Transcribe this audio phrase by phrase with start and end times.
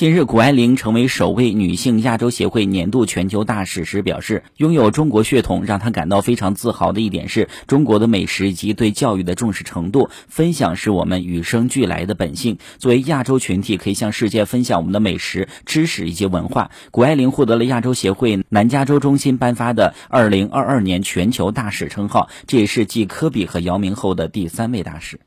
[0.00, 10.08] 近日，谷爱凌成为首位女性亚洲协会年度全球大使时表示，拥有中国血统让她感到非常自豪的一点是中国的美食以及对教育的重视程度。
[10.26, 12.56] 分享是我们与生俱来的本性。
[12.78, 16.70] 作为亚洲群体，可以向世界分享我们的美食、知识以及文化。
[16.90, 25.20] 谷爱凌获得了亚洲协会南加州中心颁发的二零二二年全球大使称号，这也是继科比和姚明后的第三位大使。